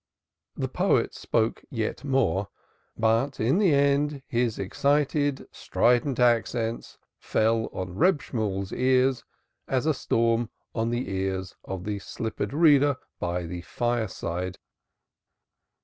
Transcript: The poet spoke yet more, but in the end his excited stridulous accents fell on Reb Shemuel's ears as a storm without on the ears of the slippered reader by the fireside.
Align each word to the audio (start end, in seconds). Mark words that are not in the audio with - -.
The 0.55 0.67
poet 0.67 1.13
spoke 1.13 1.63
yet 1.69 2.03
more, 2.03 2.47
but 2.97 3.39
in 3.39 3.59
the 3.59 3.75
end 3.75 4.23
his 4.27 4.57
excited 4.57 5.45
stridulous 5.53 6.17
accents 6.17 6.97
fell 7.19 7.69
on 7.71 7.93
Reb 7.93 8.19
Shemuel's 8.19 8.71
ears 8.73 9.23
as 9.67 9.85
a 9.85 9.93
storm 9.93 10.49
without 10.73 10.81
on 10.81 10.89
the 10.89 11.07
ears 11.07 11.55
of 11.65 11.83
the 11.83 11.99
slippered 11.99 12.51
reader 12.51 12.95
by 13.19 13.43
the 13.43 13.61
fireside. 13.61 14.57